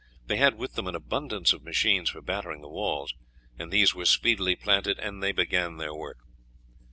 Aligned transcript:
They 0.25 0.37
had 0.37 0.55
with 0.55 0.73
them 0.73 0.87
an 0.87 0.95
abundance 0.95 1.53
of 1.53 1.61
machines 1.61 2.09
for 2.09 2.23
battering 2.23 2.61
the 2.63 2.67
walls, 2.67 3.13
and 3.59 3.71
these 3.71 3.93
were 3.93 4.05
speedily 4.05 4.55
planted, 4.55 4.97
and 4.97 5.21
they 5.21 5.31
began 5.31 5.77
their 5.77 5.93
work. 5.93 6.17